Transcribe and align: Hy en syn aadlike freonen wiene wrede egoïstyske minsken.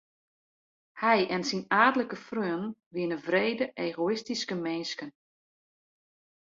Hy 1.01 1.19
en 1.35 1.43
syn 1.49 1.63
aadlike 1.83 2.17
freonen 2.27 2.75
wiene 2.93 3.17
wrede 3.27 3.65
egoïstyske 3.87 4.55
minsken. 4.65 5.09